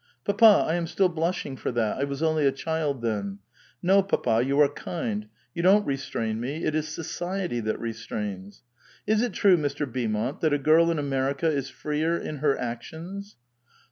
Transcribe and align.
"Papa, 0.25 0.65
I 0.67 0.73
am 0.73 0.87
still 0.87 1.09
blushing 1.09 1.55
for 1.55 1.71
that; 1.73 1.99
I 1.99 2.05
was 2.05 2.23
only 2.23 2.47
a 2.47 2.51
child 2.51 3.03
then. 3.03 3.37
No, 3.83 4.01
papa, 4.01 4.41
you 4.43 4.59
are 4.59 4.67
kind; 4.67 5.27
you 5.53 5.61
don't 5.61 5.85
restrain 5.85 6.39
me; 6.39 6.65
it 6.65 6.73
is 6.73 6.87
society 6.87 7.59
that 7.59 7.79
restrains. 7.79 8.63
Is 9.05 9.21
it 9.21 9.33
true, 9.33 9.57
Mr. 9.57 9.85
Beaumont, 9.85 10.41
that 10.41 10.53
a 10.53 10.57
girl 10.57 10.89
in 10.89 10.97
America 10.97 11.45
is 11.45 11.69
freer 11.69 12.17
in 12.17 12.37
her 12.37 12.57
actions 12.59 13.35